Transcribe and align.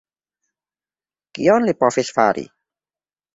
Kion 1.39 1.67
li 1.67 1.75
povis 1.85 2.11
fari? 2.17 2.47